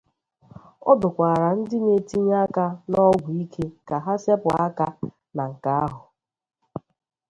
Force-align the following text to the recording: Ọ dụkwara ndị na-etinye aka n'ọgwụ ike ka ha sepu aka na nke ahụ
Ọ 0.89 0.91
dụkwara 1.01 1.47
ndị 1.57 1.77
na-etinye 1.85 2.35
aka 2.45 2.65
n'ọgwụ 2.89 3.29
ike 3.43 3.65
ka 3.87 3.95
ha 4.05 4.13
sepu 4.23 4.49
aka 4.65 4.85
na 5.35 5.43
nke 5.51 5.69
ahụ 5.83 6.01